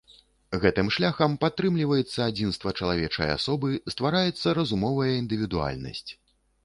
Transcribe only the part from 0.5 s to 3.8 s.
Гэтым шляхам падтрымліваецца адзінства чалавечай асобы,